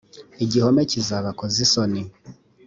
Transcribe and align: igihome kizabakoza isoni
igihome 0.43 0.81
kizabakoza 0.91 1.57
isoni 1.65 2.01